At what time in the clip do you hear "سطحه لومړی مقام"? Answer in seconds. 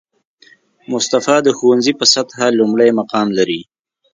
2.13-3.27